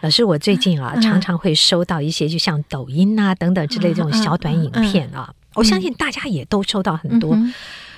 [0.00, 7.36] 老师，我最近啊，常常会收到一些就像抖音啊等等之类这种小短影片啊，我相信大家也都收到很多。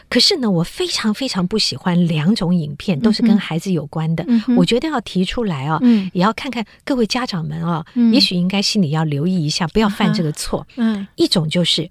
[0.09, 4.27] 可是呢，我非常非常不喜欢两种影片，都是跟孩子有关的。
[4.59, 5.81] 我觉得要提出来啊，
[6.13, 10.67] 也要看看各位家长们啊，也许应该心里要留意一下，不要犯这个错。
[10.77, 11.89] 嗯，一种就是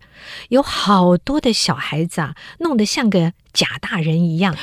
[0.49, 4.55] 有好多的小孩子啊，弄得像个假大人一样。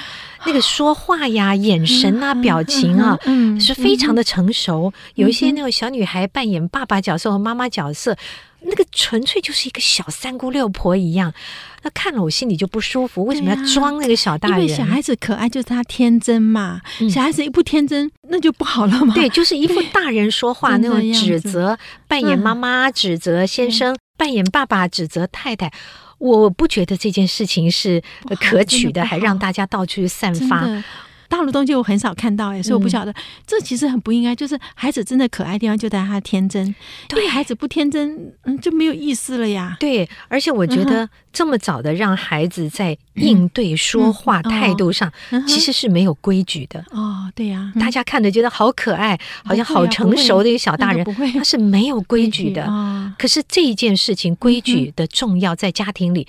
[0.48, 3.18] 那个说话呀、眼神啊、表情啊，
[3.60, 4.90] 是非常的成熟。
[5.14, 8.16] 有一些那种小女孩扮演爸爸角色和妈妈角色，
[8.62, 11.34] 那个纯粹就是一个小三姑六婆一样。
[11.82, 13.26] 那看了我心里就不舒服。
[13.26, 14.62] 为什么要装那个小大人？
[14.62, 16.80] 因为小孩子可爱就是他天真嘛。
[17.10, 19.12] 小孩子一不天真，那就不好了嘛。
[19.12, 25.70] 对，就是一副大人说话那种指责，扮演妈妈指责先生，扮演爸爸指责太太。
[26.18, 28.02] 我不觉得这件事情是
[28.40, 30.66] 可取的，还让大家到处去散发。
[31.28, 33.12] 大陆东西我很少看到，哎，所以我不晓得，
[33.46, 34.34] 这其实很不应该。
[34.34, 36.74] 就是孩子真的可爱的地方就在他天真，
[37.06, 39.76] 对孩子不天真，嗯，就没有意思了呀。
[39.78, 45.12] 对，而且我觉得这么早的让孩子在应对说话态度上，
[45.46, 46.84] 其实是没有规矩的。
[46.90, 51.04] 哦，对呀，大家看着觉得好可爱，好像好成熟的一个小大人，
[51.34, 52.66] 他是没有规矩的。
[53.18, 56.26] 可是这一件事情，规矩的重要在家庭里，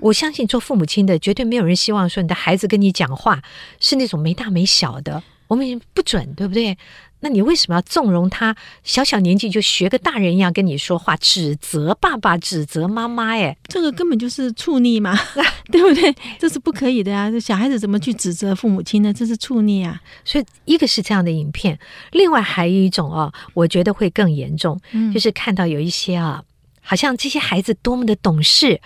[0.00, 3.42] 我相信做父母亲的绝对没有人希望说你的孩子跟你讲话
[3.80, 6.76] 是那种没大没小的，我们不准，对不对？
[7.20, 8.54] 那你为什么要纵容他
[8.84, 13.36] 小小年纪就学个大人一样跟你说话，指责爸爸，指责妈妈？
[13.36, 15.18] 哎，这个根本就是处逆嘛，
[15.72, 16.14] 对不对？
[16.38, 17.30] 这是不可以的呀！
[17.30, 19.12] 这小孩子怎么去指责父母亲呢？
[19.12, 20.00] 这是处逆啊！
[20.24, 21.78] 所以一个是这样的影片，
[22.12, 24.80] 另外还有一种哦，我觉得会更严重，
[25.12, 26.42] 就是看到有一些啊。
[26.86, 28.80] 好像这些孩子多么的懂事，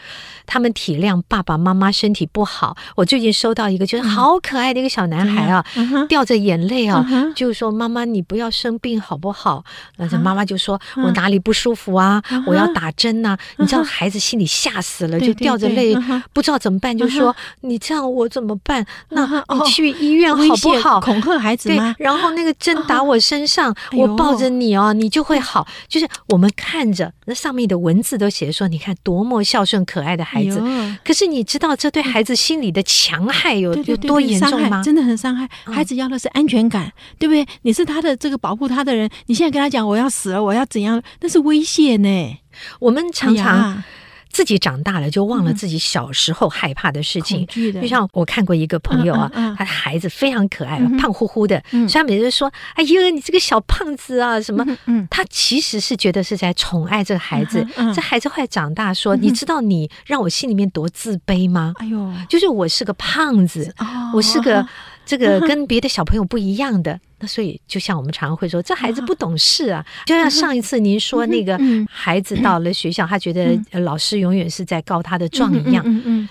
[0.47, 2.75] 他们体谅爸爸妈妈身体不好。
[2.97, 5.63] 我最近收到一个就是好可爱的一个小男孩啊，
[6.09, 7.07] 掉着眼泪啊，
[7.37, 9.63] 就是说妈妈你不要生病好不好？
[9.99, 12.23] 那这妈妈就说我哪里不舒服啊？
[12.47, 13.37] 我要打针呐！
[13.59, 15.95] 你知道孩子心里吓死了，就掉着泪，
[16.33, 18.87] 不知道怎么办，就说你这样我怎么办？
[19.11, 20.99] 那你去医院好不好？
[21.03, 21.77] 恐吓孩子对？
[21.99, 25.69] 然后那个针打我身上，我抱着你哦，你就会好。
[25.87, 27.90] 就是我们看着那上面的文。
[27.91, 30.63] 文字都写说，你看多么孝顺可爱的孩子。
[31.05, 34.81] 可是你知道这对孩子心理的强害有有多严重吗？
[34.81, 35.49] 真的很伤害。
[35.65, 37.45] 孩子要的是安全感，对不对？
[37.63, 41.03] 你是他的这个保护他的人，你现在跟他讲我要死了，我要怎样？
[41.21, 42.39] 那是威胁呢。
[42.79, 43.83] 我们常常。
[44.31, 47.47] 自己长大了就忘了自己小时候害怕的事情，
[47.81, 54.65] 就像我看过一个朋友啊，他的孩子非常可爱，胖乎乎的，所以他每次说：“哎呦，你这个小胖子啊，什么？”
[55.11, 57.67] 他其实是觉得是在宠爱这个孩子。
[57.95, 63.75] 这孩子后来长大说：“你知道你让我心里面多自卑吗？”哎呦，就是我是个胖子，
[64.15, 64.67] 我是个。
[65.11, 69.85] 这个 跟别的小朋友不一样的， 那所以就像我们常常会说，这孩子不懂事啊。
[70.07, 71.59] 就像上一次您说那个
[71.91, 75.85] 孩子到了学校，他觉得老师永远是在告他的状一样，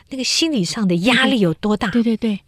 [0.09, 1.89] 那个心理上的压力有多大？
[1.91, 2.39] 对对对。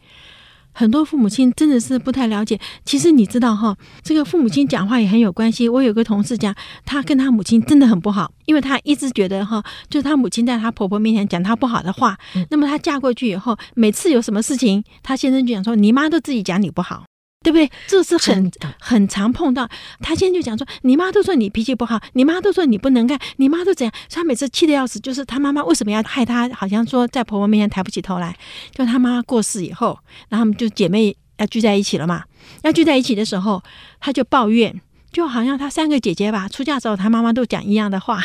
[0.73, 2.59] 很多父母亲真的是不太了解。
[2.85, 5.67] 其实你知道哈，这个父母亲讲话也很有关系。
[5.67, 6.55] 我有个同事讲，
[6.85, 12.17] 他跟他母亲真的很不好，因为他一直觉得哈，就是他母亲在他婆婆面前讲他不好的话。
[12.49, 17.03] 那么他嫁过去以后，每次有什么事情，他先生就讲说：“你妈都自己讲你不好。”
[17.43, 17.71] 对不对？
[17.87, 19.67] 这是很很常碰到。
[19.99, 26.47] 他现在就讲说：“你妈都说你脾气不好，你妈都说你不能干，你妈都怎样？”所以他每次气得要死，就是他妈妈为什么要害他？
[26.49, 28.37] 好像说在婆婆面前抬不起头来。
[28.75, 29.97] 就他妈妈过世以后，
[30.29, 32.23] 然后他们就姐妹要聚在一起了嘛。
[32.61, 33.63] 要聚在一起的时候，
[33.99, 34.79] 他就抱怨，
[35.11, 38.23] 就好像他三个姐姐吧，出嫁时候他妈妈都讲一样的话，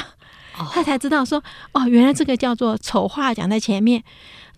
[0.73, 1.43] 他才知道说
[1.73, 4.05] ：“哦，原来这个叫做丑话讲在前面。”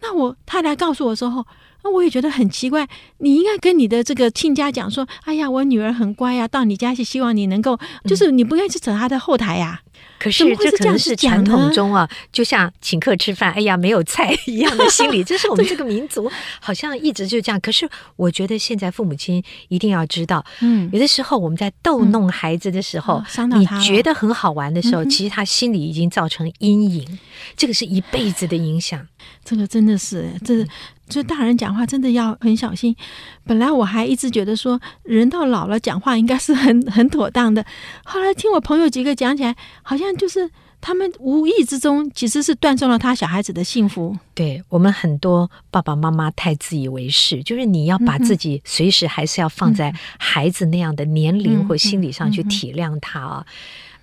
[0.01, 1.45] 那我他来告诉我的时候，
[1.83, 2.89] 那我也觉得很奇怪。
[3.19, 9.81] 你应该跟你的这个亲家讲说：“哎呀，我女儿很乖呀、到你家去，希望你能够，就是你不应该去扯她的后台呀、”
[10.19, 15.23] 可是这可能是传统中啊，就像请客吃饭，哎呀，没有菜 一样的心理。
[15.25, 16.29] 这是我们这个民族
[16.61, 17.61] 好像一直就这样。
[17.61, 23.23] 可是我觉得现在父母亲一定要知道，嗯，有的时候我们在逗弄孩子的时候，
[23.57, 27.19] 你觉得很好玩的时候，其实他心里已经造成阴影，
[27.57, 29.07] 这个是一辈子的影响。
[29.45, 30.67] 这个真的是，这
[31.09, 32.95] 这大人讲话真的要很小心。
[33.45, 37.65] 本来我还一直觉得说，人到老了讲话应该是很很妥当的。
[38.05, 40.51] 后来听我朋友几个讲起来，好像就是
[40.81, 44.17] 他们无意之中其实是断送了他小孩子的幸福。
[44.35, 53.47] 对，我们很多爸爸妈妈太自以为是，就是你要把自己随时还是要放在孩子那样的年龄或心理上去体谅他啊。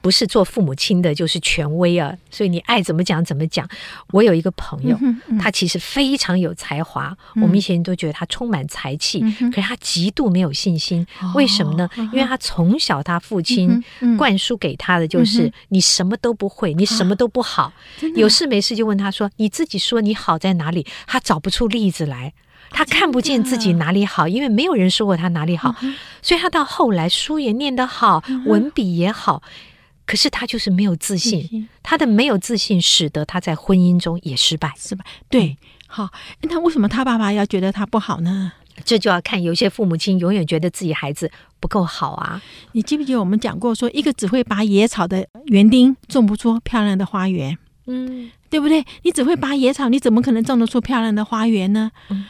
[0.06, 2.16] 不是做父母亲的，就是权威啊！
[2.30, 3.68] 所以你爱怎么讲怎么讲。
[4.12, 11.04] 我有一个朋友，嗯嗯、他其实非常有才华，嗯、我们以前都觉得他充满才气，嗯、可是他极度没有信心。
[11.20, 11.90] 哦、为什么呢？
[11.98, 13.84] 因为他从小他父亲
[14.16, 17.74] 灌输给他的就是你什么都不会，你什么都不好，
[18.16, 22.32] 有事没事就问他说：“你自己说你好在哪里？”他找不出例子来，
[22.70, 25.76] 他看不见自己哪里好，因为没有人说过他哪里好，
[26.22, 29.42] 所以他到后来书也念得好，文笔也好。
[30.06, 35.04] 可是他就是没有自信，他的没有自信使得他在婚姻中也失败，失败。
[35.30, 35.58] 对，
[35.88, 36.10] 好，
[36.42, 38.52] 那为什么他爸爸要觉得他不好呢？
[38.84, 42.42] 这就要看有些父母亲永远觉得自己孩子不够好啊。
[42.74, 47.58] 你记不记得我们讲过，说一个只会拔野草的园丁种不出漂亮的花园，
[47.88, 48.86] 嗯，对不对？
[49.04, 51.92] 你只会拔野草，你怎么可能种得出漂亮的花园呢？
[52.10, 52.26] 嗯。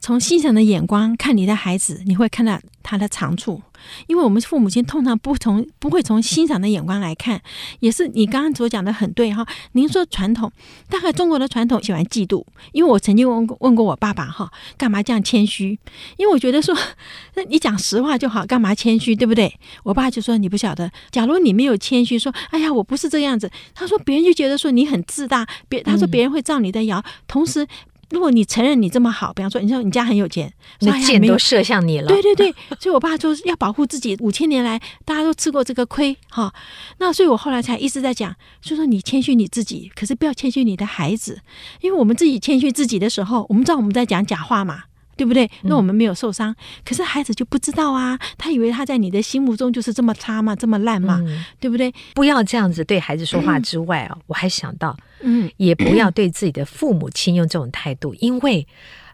[0.00, 3.62] 从欣赏的眼光看你的孩子，你会看到他的长处。
[4.08, 7.40] 因为我们父母亲通常不从不会从欣赏的眼光来看，
[7.78, 9.46] 也是你刚刚所讲的很对哈。
[9.72, 10.50] 您说传统，
[10.88, 12.44] 大概中国的传统喜欢嫉妒。
[12.72, 15.78] 因为我曾经问过问过我爸爸哈，干嘛这样谦虚？
[16.16, 16.76] 因为我觉得说，
[17.34, 19.54] 那你讲实话就好，干嘛谦虚，对不对？
[19.84, 27.66] 我爸就说你不晓得，假如你没有谦虚，说哎呀我不是这样子，他说别人就觉得说你很自大，别他说别人会造你的谣，同时。
[28.10, 32.08] 如果你承认你这么好，比方说你说你家很有钱，那箭都射向你了。
[32.08, 34.16] 对对对， 所以我爸说要保护自己。
[34.20, 36.52] 五千年来大家都吃过这个亏，哈。
[36.98, 41.40] 那所以我后来才一直在讲，就说你谦虚你自己，可是不要谦虚你的孩子，
[41.82, 44.84] 因为我们自己谦虚自己的时候，我们知道我们在讲假话嘛。
[45.18, 45.50] 对不对？
[45.64, 46.56] 那我们没有受伤，嗯、
[46.86, 51.92] 可是孩子就不知道啊，他以为他在你的心目中就是这么差嘛，这么烂嘛，嗯、对不对？
[52.14, 58.66] 不要这样子对孩子说话之外啊，嗯、我还想到，嗯，也不要 对自己的父母亲用这种态度，嗯、因为。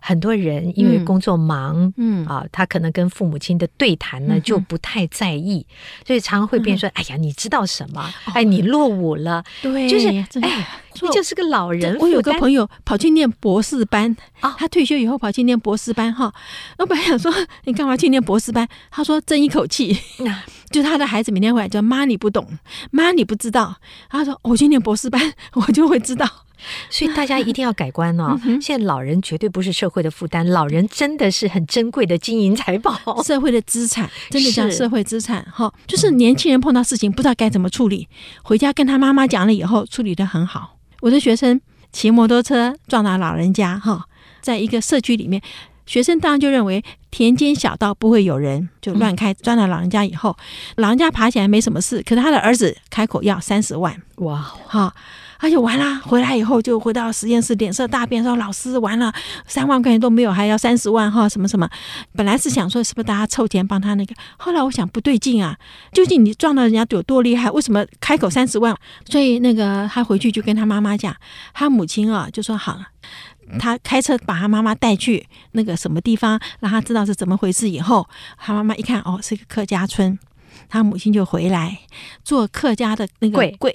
[0.06, 5.66] 很多人因为工作忙，嗯啊，他可能跟父母亲的对谈呢就不太在意，
[6.06, 8.12] 所以常常会变说：“哎呀，你知道什么？
[8.34, 10.08] 哎，你落伍了。”对，就是
[10.42, 10.68] 哎，
[11.00, 11.96] 你就是个老人。
[11.98, 16.30] 我有个朋友跑去念博士班啊，他退休以后跑去念博士班哈。
[16.76, 17.32] 我本来想说
[17.64, 18.68] 你干嘛去念博士班？
[18.90, 19.98] 他说争一口气，
[20.70, 22.46] 就他的孩子每天回来就妈你不懂，
[22.90, 23.76] 妈你不知道。
[24.10, 26.43] 他说我去念博士班， 我就会知道。
[26.90, 28.38] 所以大家一定要改观哦！
[28.60, 35.72] 现在老人绝对不是社会的负担，老人真的是很珍贵的金银财宝，社会的资产，真的叫社会资产哈。
[35.86, 38.08] 就是年轻人碰到事情不知道该怎么处理，
[38.42, 40.76] 回家跟他妈妈讲了以后，处理的很好。
[41.00, 41.60] 我的学生
[41.92, 44.06] 骑摩托车撞到老人家哈，
[44.40, 45.42] 在一个社区里面，
[45.86, 50.36] 学生当然就认为田间小道不会有人，就乱开，撞到老人家以后，
[50.76, 54.36] 老人家爬起来没什么事，可是他的儿子开口要三十万，哇，
[54.66, 54.94] 哈。
[55.44, 59.12] 而且完了，回来以后就回到实验室，脸色大变，说：“老师，完了，
[59.46, 61.28] 三万块钱都没有，还要三十万哈？
[61.28, 61.68] 什么什么？
[62.16, 64.14] 本来是想说，是不是大家凑钱帮他那个？
[64.38, 65.54] 后来我想不对劲啊，
[65.92, 67.50] 究竟你撞到人家有多厉害？
[67.50, 68.74] 为什么开口三十万？
[69.04, 71.14] 所以那个他回去就跟他妈妈讲，
[71.52, 72.80] 他母亲啊就说好，
[73.58, 77.68] 他开车把他妈妈带去那个什么地方，让他知道是怎么回事。
[77.68, 78.08] 以后
[78.38, 80.18] 他妈妈一看，哦，是个客家村。”
[80.68, 81.78] 他母亲就回来
[82.24, 83.70] 做客家的那个粿，粿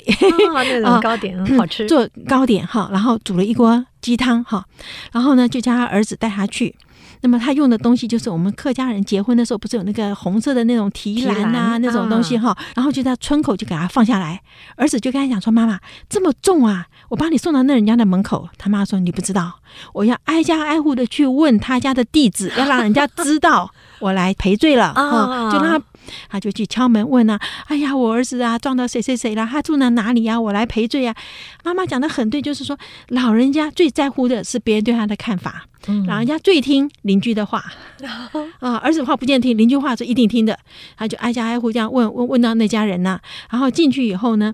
[0.54, 4.66] 哦，那种 糕点很 好吃，做糕点哈，然后煮了一锅鸡汤哈，
[5.12, 6.76] 然后呢就叫他儿子带他去。
[7.22, 14.42] 那么他用的东西就是我们客家人结婚的时候不是有那个红色的那种提篮啊那种东西哈，然后就在村口就给他放下来，
[14.78, 15.78] 儿子就跟他讲说：“妈妈
[16.08, 19.60] 这么重啊，我把你送到那人家的门口。”他妈说：“你不知道，
[19.94, 23.70] 我要挨家挨户的去问他家的地址，要让人家知道
[24.00, 25.82] 我来赔罪了啊，就让他。”
[26.30, 29.48] 他就去敲门问啊，哎呀，我儿子啊撞到谁谁谁了？
[29.50, 30.42] 他住在哪里呀、啊？
[30.42, 31.64] 我来赔罪呀、啊。
[31.64, 32.78] 妈妈讲的很对，就是说
[33.10, 37.60] 老人家最在乎的是别人对他的看法，嗯、老人家最听邻居的话
[38.04, 38.30] 啊、
[38.60, 40.58] 呃，儿子的话不见得听，邻居话是一定听的。
[40.96, 44.54] 他就挨家挨户这样问问问到那家人呢、啊，然后进去以后呢，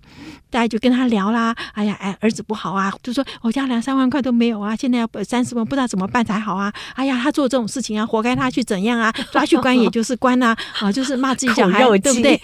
[0.49, 1.55] 大家就跟他聊啦。
[1.73, 6.73] 哎呀，哎，儿子不好啊，就说我家两三万块都没有啊，现在要三十万，不知道怎么办才好啊。
[6.95, 12.41] 哎呀，他做这种事情啊，活该他去怎样啊，抓去关也就是关啊，啊，就是骂自己小孩，对不对？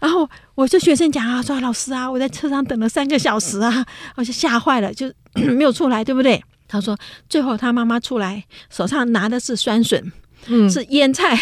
[0.00, 3.84] 然后我就学生讲啊，说老师啊，我在车上等了三个小时啊，
[4.16, 6.42] 我就吓坏了，就 没有出来，对不对？
[6.70, 6.96] 他说
[7.28, 10.12] 最后他妈妈出来，手上拿的是酸笋，
[10.46, 11.36] 嗯，是腌菜，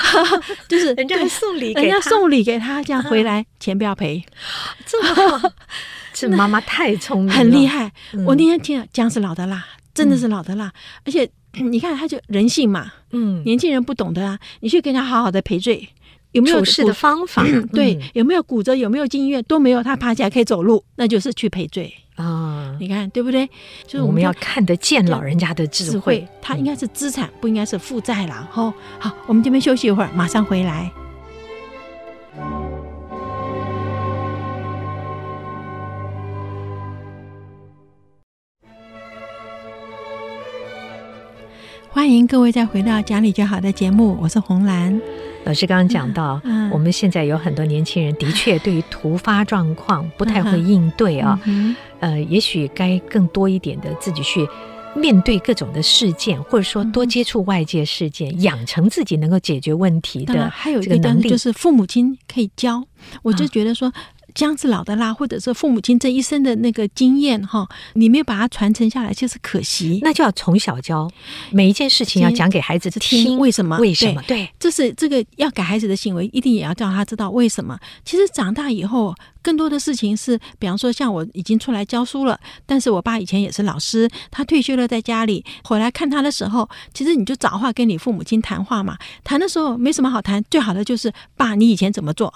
[0.66, 4.24] 就是人家送礼，人家送礼给他，这样回来钱不要赔，
[4.86, 5.52] 这么，
[6.14, 7.92] 这妈妈太聪明，很厉害。
[8.26, 9.62] 我那天听了，姜是老的辣，
[9.92, 10.72] 真的是老的辣，
[11.04, 15.86] 而且你看他就人性嘛，嗯，年轻人不懂的啊，你去跟他好好的赔罪。
[16.32, 17.44] 有没有处事的方法？
[17.72, 18.74] 对，有没有骨折？
[18.74, 19.42] 有没有进医院？
[19.44, 19.82] 都没有。
[19.82, 22.74] 他爬起来可以走路，那就是去赔罪啊！
[22.80, 23.46] 你看对不对？
[23.86, 28.48] 就是我们要看得见老人家的智慧，他应该是资产，不应该是负债了。
[28.50, 30.90] 好，好，我们这边休息一会儿，马上回来。
[41.90, 44.98] 欢迎各位再回到讲理就好的节目，我是红兰。
[45.44, 54.46] 老师刚刚讲到，嗯嗯、我们现在有很多年轻人的确对于突发状况不太会应对啊，嗯、呃，也许该更多一点的自己去
[54.94, 62.84] 面对各种的事件，或者说多接触外界事件，嗯、养成自己能够解决问题的还有一个能力，就是父母亲可以教。
[63.22, 63.92] 我就觉得说。
[64.32, 69.98] 啊姜是老的辣，或者是父母亲这一生的那个经验哈，你没有把它传承下来，就是可惜。
[70.02, 71.10] 那就要从小教，
[71.50, 73.76] 每一件事情要讲给孩子听，为什么？
[73.78, 74.22] 为什么？
[74.26, 77.78] 对，这是这个要改孩子的行为，一定也要叫他知道为什么。
[78.04, 88.96] 其实长大以后，更多的事情是，比方说像我已经出来教书了，但是我爸以前也是老师，他退休了在家里，回来看他的时候，其实你就找话跟你父母亲谈话嘛。
[89.24, 92.32] 谈的时候没什么好谈，最好的就是爸，你以前怎么做？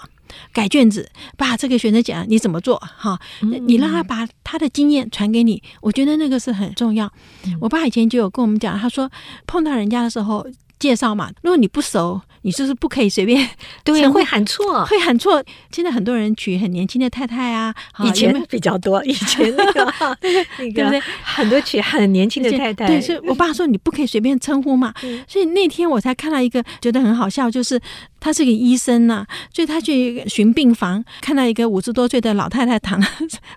[0.53, 3.19] 改卷子，把这个学生讲你怎么做哈？
[3.41, 7.11] 你让他把他的经验传给你，我觉得那个是很重要。
[7.59, 9.09] 我爸以前就有跟我们讲，他说
[9.45, 10.45] 碰到人家的时候
[10.79, 12.21] 介绍嘛，如果你不熟。
[12.43, 13.45] 你就是不可以随便，
[13.83, 15.43] 对，会喊错，会喊错。
[15.69, 21.01] 现在很多人娶很年轻的太太啊，以前比较多， 以前那个那个对不对？
[21.21, 22.87] 很多娶很年轻的太太。
[22.87, 24.93] 对，所以我爸说你不可以随便称呼嘛。
[25.27, 27.77] 所以那天我才看到一个觉得很好笑，就是
[28.17, 33.03] 他是个医生呐，所以他去巡病房，看到一个五十多岁的老太太躺，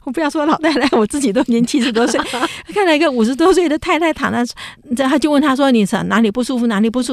[0.02, 2.20] 我不要说老太太，我自己都年七十多岁，
[2.74, 4.44] 看到一个五十多岁的太太躺在，
[4.96, 6.66] 这他就问他说：“你是哪里不舒服？
[6.66, 7.09] 哪里不舒服？”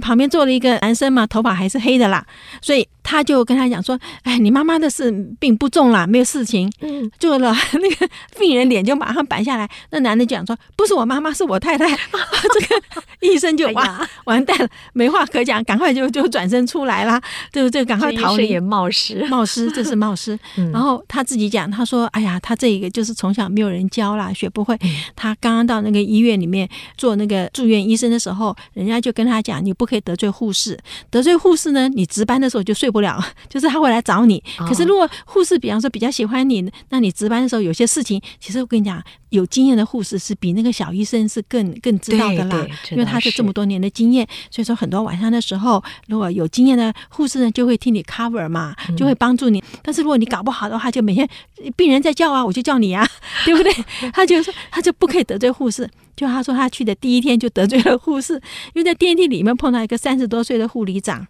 [0.00, 1.10] 旁边坐了一个男生。
[1.10, 2.24] 嘛，头发还是黑的啦，
[2.62, 9.68] 所以他就跟他讲说：“哎，你妈妈的事病不重啦，没有事情。”嗯，做了那个病人脸就马上白下来。
[9.90, 17.20] 那男的讲说：“不是我妈妈，是我太太。”这个医生就哇完蛋了，没话可讲，赶快就就转身出来啦，
[17.52, 18.48] 就就赶快逃离。
[18.48, 20.38] 也冒失，冒失，这是冒失。
[20.72, 24.78] 然后他自己讲，他说：“哎呀，他这一个就是从小没有人教啦，学不会。
[25.16, 30.78] 他刚刚到那个医院里面做那个住院医生的时候，人家就跟讲，你不可以得罪护士。”
[31.10, 34.42] 得罪护士呢，你值班的时候就睡不了， 就是他会来找你。
[34.60, 44.26] 可是如果护士，比方说比较喜欢你，那你值班的时候有些事情，其实我跟你讲，有经验的护士是比那个小医生是更更知道的啦，因为他是这么多年的经验。
[44.50, 49.62] 所以说很多晚上的时候，如果有经验的护士呢，就会替你 cover 嘛，就会帮助你。
[49.82, 51.28] 但是如果你搞不好的话，就每天
[51.76, 53.08] 病人在叫啊，我就叫你啊，
[53.44, 53.72] 对不对？
[54.12, 55.88] 他就说他就不可以得罪护士。
[56.16, 61.26] 就他说他去的第一天就得罪了护士，因为在电梯里面碰到一个三十多岁的护理长。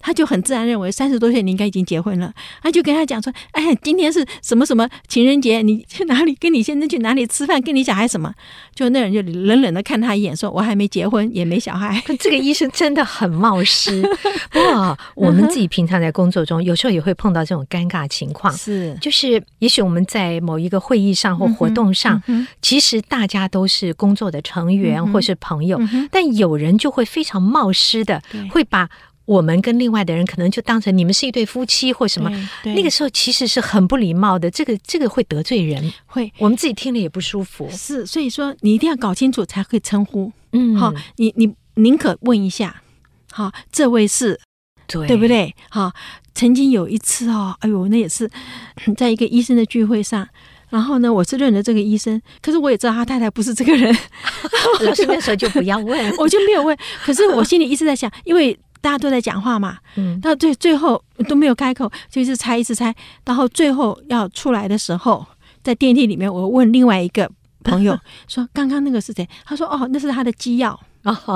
[0.00, 2.32] 他就很自然认为三十多岁你应该已经结婚了，
[2.62, 8.32] 他就跟他讲说：“哎，今天是什么什么情人节，你去哪里跟你先生去哪里吃饭，跟你小孩什么？”
[8.74, 12.02] 就那人就冷冷的看他一眼，说：“我还没结婚，也没小孩。
[12.18, 14.02] ”这个医生真的很冒失。
[14.50, 22.20] 不过我们自己平常在工作中，有时候也会碰到这种尴尬情况， 是就是也许我们在某一个会议上或活动上，
[22.60, 28.20] 其实大家都是工作的成员或是朋友，但有人就会非常冒失的
[28.50, 28.88] 会把。
[29.26, 32.30] 我们跟另外的人可能就当成你们是一对夫妻或什么，
[32.64, 37.68] 那个时候其实是很不礼貌的，这个这个会得罪人，会我们自己听了也不舒服。
[37.70, 40.30] 是，所以说你一定要搞清楚才会称呼。
[40.52, 42.82] 嗯，好，你你宁可问一下，
[43.32, 44.38] 好，这位是，
[44.86, 45.54] 对对不对？
[45.70, 45.90] 好，
[46.34, 48.30] 曾经有一次哦，哎呦，那也是
[48.96, 50.28] 在一个医生的聚会上，
[50.68, 53.90] 然后呢，我是认得这个医生，可是我也知道他太太不是这个人，
[54.84, 58.58] 老师那时候就不要问， 我就没有问，可是我心里一直在想，因为。
[58.84, 65.26] 大家都在讲话嘛，嗯，到最最后都没有开口， 就一直猜，一直猜，然后最后要出来的时候，
[65.62, 67.30] 在电梯里面，我问另外一个
[67.62, 67.98] 朋友
[68.28, 70.78] 说：“刚刚那个是谁？”他说：“哦，那是他的机要。”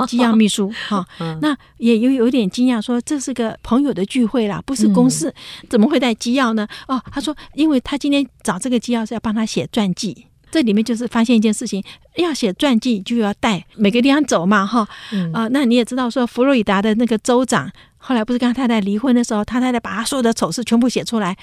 [0.07, 1.03] 机要秘书哈。
[1.41, 5.33] 那也有有点惊讶，说这是个朋友的聚会啦，不是公事，
[5.69, 6.67] 怎么会带机要呢？
[6.87, 10.25] 哦，他说，因为他今天找这个机要是要帮他写传记。
[10.51, 11.83] 这里面就是发现一件事情，
[12.17, 14.87] 要写传记就要带每个地方走嘛，哈，
[15.33, 17.71] 啊、那你也知道说，佛罗里达的那个州长。
[18.01, 21.35] 后来不是跟他太太离婚的时候，他太太把他所有的丑事全部写出来。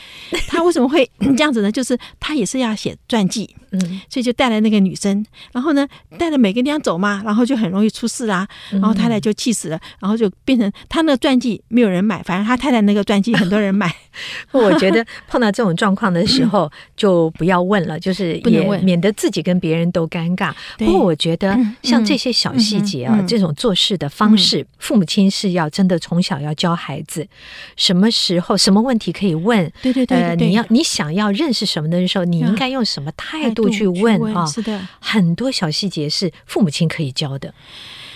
[0.49, 1.71] 他为什么会 这样子呢？
[1.71, 3.55] 就是他也是要写传记，
[3.85, 8.49] 嗯，所以就带了那个女生，然后呢，带着每个地方走嘛，然后就很容易出事啊。
[8.71, 13.95] 然后太太就气死了，然后就变成他那个传记没有人买，反正他太太那个传记很多人买。
[14.51, 20.55] 我觉得碰到这种状况的时候， 就不要问了，就是也免得自己跟别人都尴尬。
[20.79, 26.47] 不过我觉得像这些小细节啊，这种做事的方式，父母亲是要真的从小要。
[26.47, 27.27] 要教孩子
[27.75, 29.69] 什么时候什么问题可以问？
[29.83, 34.47] 对对对，呃，你要你想要认识什么的时候，你应该用什么态度去问啊？
[34.47, 37.55] 是的，很多小细节是父母亲可以教的。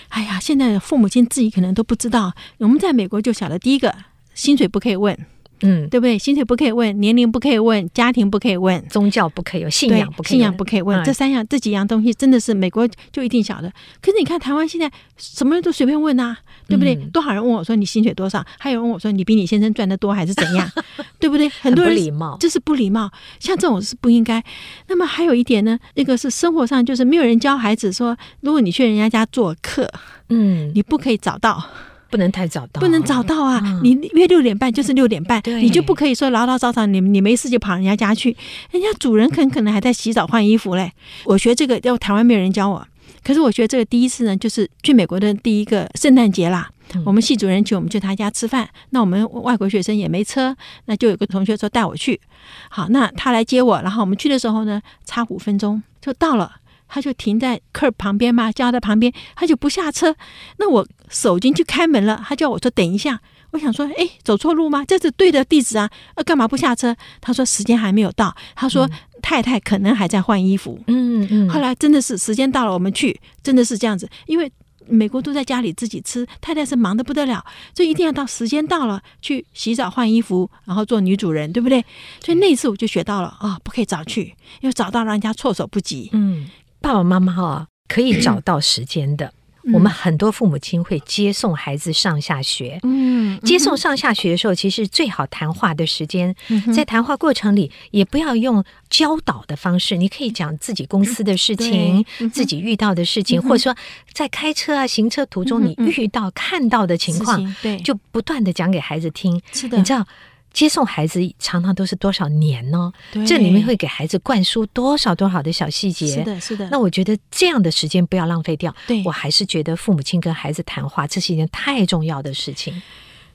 [0.08, 2.34] 哎呀，现在父母亲自己可能都不知道。
[2.58, 3.94] 我们在美国就晓得，第一个
[4.34, 5.16] 薪水不可以问。
[5.62, 6.18] 嗯，对不对？
[6.18, 11.02] 薪水不可以问，年龄不可以问，家庭不可以问，宗教不可以有，信仰不可以，信仰不可以问。
[11.04, 13.70] 这三样、这几样东西真的是美国就一定晓得。
[14.00, 16.36] 可是你看台湾现在什么人都随便问啊，
[16.68, 16.94] 对不对？
[17.12, 18.44] 多少人问我说你薪水多少？
[18.58, 20.70] 还有人问我说你比你先生赚的多还是怎样？
[21.18, 21.48] 对不对？
[21.48, 23.10] 很多人不礼貌，这是不礼貌。
[23.38, 24.42] 像这种是不应该。
[24.88, 29.90] 那么还有一点呢，那个是生活上就是没有人教孩子说，如果你去人家家做客，
[30.30, 31.62] 嗯，你不可以找到。
[32.10, 33.62] 不能太早到，不能早到啊！
[33.64, 38.36] 嗯、你约六点半就是六点半，你就不可以说老老早早，你你没事就跑人家家去，
[38.72, 40.92] 人家主人很可能还在洗澡换衣服嘞。
[41.24, 42.84] 我学这个，要台湾没有人教我，
[43.22, 46.68] 可是我学这个第一次呢，就是去美国的第一个圣诞节啦。
[46.94, 52.20] 嗯、我们系主任请，我们去他家吃饭，那我们外国学生也没车，那就有个同学说带我去。
[52.68, 56.56] 好，那他来接我，然后我们去的时候呢，差五分钟就到了。
[56.90, 60.14] 他就停在 curb 旁边嘛，叫在旁边，他就不下车。
[60.58, 63.20] 那我手进去开门了，他叫我说等一下。
[63.52, 64.84] 我想说，哎，走错路吗？
[64.84, 66.94] 这是对的地址啊，呃，干嘛不下车？
[67.20, 68.32] 他说时间还没有到。
[68.54, 68.90] 他说、嗯、
[69.22, 70.78] 太太可能还在换衣服。
[70.86, 71.48] 嗯嗯。
[71.48, 74.08] 后来真的是时间到了，我们去，真的是这样子。
[74.26, 74.48] 因为
[74.86, 77.44] 美国都在家里自己吃，太太是忙得不得了，
[77.74, 81.84] 所以一定要到时间到了去洗澡换衣服，然后做女主人，对不对？
[82.24, 86.08] 所以那次我就学到了啊、哦，不可以早去，因为早到让人家措手不及。
[86.12, 86.48] 嗯。
[86.80, 89.32] 爸爸妈妈啊，可以找到时间的。
[89.62, 92.80] 嗯、我们很多父母亲会接送孩子上下学。
[92.82, 103.76] 嗯，接送上下学的时候，其实最好谈话的时间，嗯、在谈话过程里也不要用教导的方式，你可以讲自己公司的事情，嗯、自己遇到的事情，嗯、或者说
[104.14, 109.38] 在开车啊、行车途中你遇到、看到的情况，对，就不断的讲给孩子听。
[109.52, 110.06] 是的，你知道。
[110.52, 112.92] 接送孩子常常都是多少年呢？
[113.12, 116.06] 对这里面会给孩子灌输多少多少的小细节？
[116.06, 116.68] 是的，是的。
[116.70, 118.74] 那我觉得这样的时间不要浪费掉。
[118.86, 122.82] 对，我还是觉得父母亲跟孩子谈话，这是一件太重要的事情。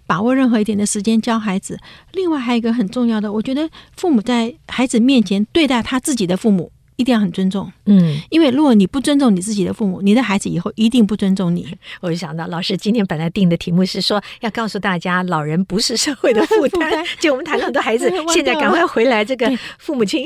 [0.08, 1.80] 把握任何一点的时间教孩子。
[2.12, 6.71] 另外还有一个很重要的，我觉得父母在孩子面前对待他自己的父母。
[6.98, 11.68] 一定要很尊重，嗯，因为如果你不尊重你自己的父母，你的孩子以后一定不尊重你。
[12.02, 17.04] 我就想到，老师今天本来定的题目是说要告诉大家，老人不是社会的负担。
[17.20, 20.26] 就我们谈了很多孩子， 现在赶快回来，这个父母亲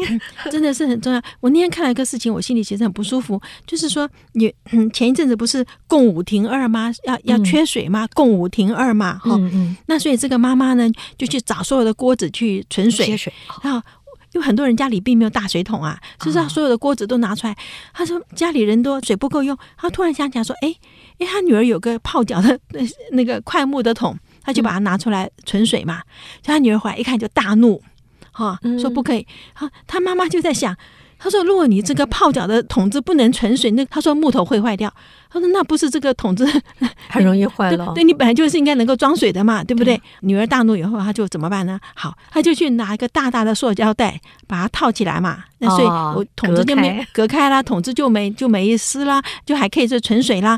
[0.52, 1.22] 真的是很重要。
[1.40, 4.54] 我那天看了一个事情，我心里其实很不舒服，就是说，你
[4.94, 6.92] 前一阵子不是共五停二吗？
[7.06, 8.08] 要要缺水吗？
[8.14, 13.82] 共五停二嘛，哈，嗯，那所以这个妈妈呢，就去找所有的锅子去存水，水，然后。
[14.34, 17.56] 因为很多人家里并没有大水桶啊，就是他所有的锅子都拿出来。
[17.94, 19.58] 他说家里人多，水不够用。
[19.78, 20.76] 他突然想起来说：“哎，
[21.20, 26.02] 哎，他女儿有个泡脚的那那个块木的桶，他就把它拿出来存水嘛。”
[26.46, 27.82] 所以他女儿回来一看就大怒，
[28.32, 29.26] 哈，说不可以。
[29.54, 30.76] 啊，他妈妈就在想。
[31.22, 34.92] 他说：“如果你这个泡脚的桶子不能存水，那他说木头会坏掉。
[35.30, 36.48] 他说那不是这个桶子
[37.10, 37.88] 很容易坏了。
[37.94, 39.98] 对，对你本来就是应该能够装水的嘛，对不对？
[39.98, 41.78] 对女儿大怒以后，他就怎么办呢？
[41.94, 45.44] 好，他就去拿一个大大的塑胶袋把它套起来嘛。
[45.58, 50.58] 那所以我桶子就没隔开啦，桶子就没就没湿啦，就还可以是存水啦。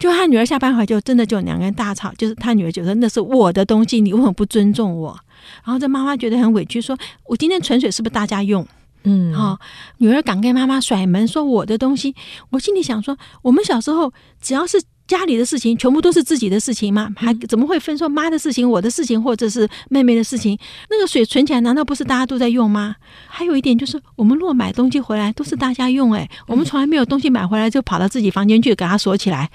[0.00, 5.16] 就他女儿下班回来就真的就两个人大吵，就是他女儿觉得那是我的东西，你为什么不尊重我？
[5.64, 8.66] 然后这妈妈觉得很委屈，说我今天存水是不是大家用？”
[9.04, 9.60] 嗯，好、哦，
[9.98, 12.14] 女儿敢跟妈妈甩门说我的东西，
[12.50, 17.10] 我心里想说，我们小时候只要是家里的事情，全部都是自己的事情嘛？
[17.16, 20.56] 还怎么会分说妈的事情、我的事情，或者是妹妹的事情？
[20.88, 22.96] 那个水存起来，难道不是大家都在用吗？
[23.26, 29.50] 还有一点就是，我们若买东西回来，都是大家用，哎，我们从来没有东西买回来就跑到自己房间去给它锁起来。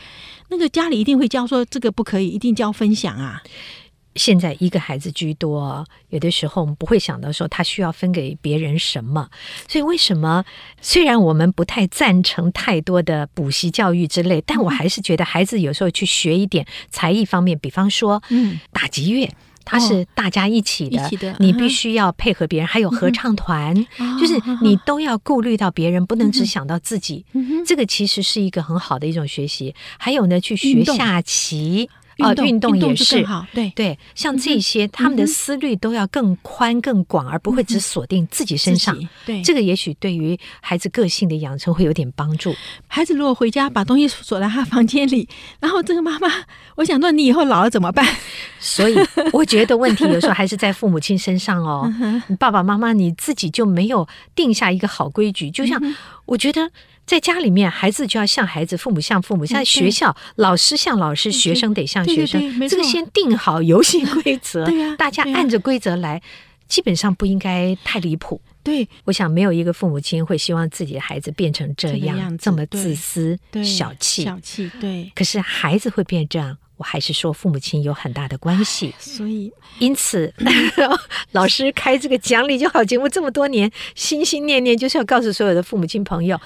[0.49, 3.41] 那个家里一定会教说这个不可以，一定教分享啊。
[4.17, 9.29] 现在一个孩子居多，有的时候我们不会想到说他需要分给别人什么。
[9.67, 10.43] 所以为什么
[10.81, 19.29] 虽然我们不太赞成太多的补习教育之类，但我还是觉得孩子有时候去学一点才艺方面，比方说，嗯，打击乐。
[19.69, 27.25] 它是大家一起的，哦、你必须要配合别人，嗯、还有合唱团，嗯、就是你都要顾虑到别人，嗯、不能只想到自己。
[27.33, 29.75] 嗯、这个其实是一个很好的一种学习。
[29.97, 31.89] 还有呢，去学下棋。
[32.19, 38.97] 啊，运动也是，对对，像这些，他们的思虑都要更宽更广，而不会只锁定自己身上。
[39.25, 42.55] 对，这个也许对于孩子个性的养成会有点帮助。
[42.87, 45.27] 孩子如果回家把东西锁在他房间里，
[45.59, 46.27] 然后这个妈妈，
[46.75, 48.05] 我想说你以后老了怎么办？
[48.59, 48.97] 所以
[49.31, 51.91] 我觉得问题有时候还是在父母亲身上哦。
[52.39, 55.81] 爸爸妈妈你自己就没有定下一个好规矩，就像
[56.25, 56.71] 我觉得。
[57.07, 59.45] 在家里面，孩子就要像孩子，父母像父母。
[59.45, 62.39] 在学校，老师像老师，学生得像学生。
[62.67, 66.21] 这个先定好游戏规则， 对呀，大家按着规则来，
[66.67, 68.41] 基本上不应该太离谱。
[68.61, 74.69] 对，我想没有一个父母亲会希望自己的孩子变成这样，这么自私、小气、小气。
[74.81, 76.57] 对，可是孩子会变这样。
[76.77, 80.33] 我还是说，父母亲有很大的关系，所以因此，
[81.33, 86.39] 老师开这个讲理就好节目这么多年，心心念念就是要告诉所有的父母亲朋友，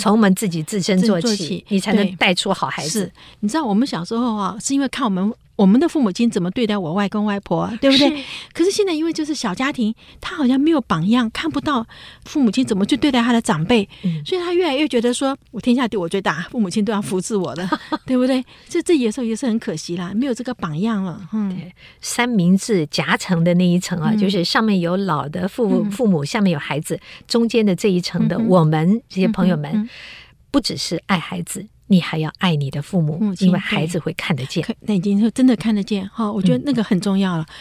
[0.00, 3.10] 从我们自己自身做起，你才能带出好孩子。
[3.40, 5.32] 你知道，我们小时候啊，是因为看我们。
[5.56, 8.10] 我们的父母亲怎么对待我外公外婆，对不对？
[8.16, 8.24] 是。
[8.52, 11.86] 可是现在因为就是小家庭，他好像没有榜样，看不到
[12.24, 17.68] 父母亲怎么去对待他的长辈，嗯、所以他越来越觉得说，我天下对我最大，父母亲都要服侍我的，
[18.04, 18.44] 对不对？
[18.68, 21.20] 这这有时候也是很可惜啦，没有这个榜样了。
[21.32, 29.88] 嗯，对，三明治夹层的那一层啊，嗯、就是上面有老的父父母，嗯、下面有孩子，中间的这一层的我们这些朋友们，
[30.50, 31.66] 不只是爱孩子。
[31.94, 34.66] 你还要爱你的父母，母，因为孩子会看得见。
[34.80, 37.44] 那已经是真的看得见哈，我觉得那个很重要了。
[37.44, 37.54] 嗯、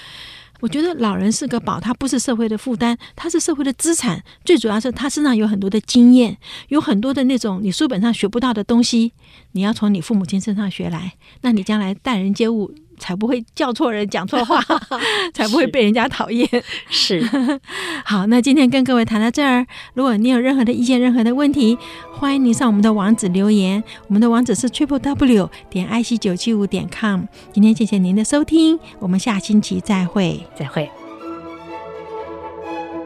[0.59, 4.23] 我觉得老人是个宝，他不是社会的负担，他是社会的资产。
[4.43, 6.35] 最主要是他身上有很多的经验，
[6.69, 9.13] 有很多的那种你书本上学不到的东西，
[9.51, 11.13] 你要从你父母亲身上学来。
[11.41, 12.73] 那你将来待人接物。
[12.97, 14.61] 才不会叫错人、讲错话，
[15.33, 16.47] 才不会被人家讨厌。
[16.89, 17.23] 是，
[18.05, 21.77] 好，那今天跟各位谈到这儿，如果你有任何的意见、任何的问题，
[22.11, 23.83] 欢迎您上我们的网址留言。
[24.07, 27.23] 我们的网址是 triple w 点 i c 九七五点 com。
[27.51, 30.89] 今天谢谢您的收听，我们下星期再会，再会。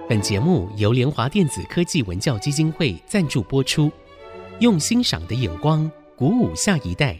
[0.10, 3.92] 本节目由联华电子科技文教基金会赞助播出，
[4.60, 7.20] 用欣赏的眼光鼓舞下一代。